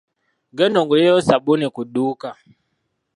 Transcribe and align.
Genda 0.57 0.77
ongulireyo 0.81 1.21
ssabuuni 1.23 1.67
ku 1.75 1.81
dduuka. 1.87 2.29